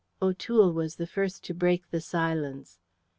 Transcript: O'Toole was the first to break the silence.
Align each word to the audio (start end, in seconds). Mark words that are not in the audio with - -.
O'Toole 0.19 0.73
was 0.73 0.95
the 0.95 1.05
first 1.05 1.43
to 1.43 1.53
break 1.53 1.91
the 1.91 2.01
silence. 2.01 2.79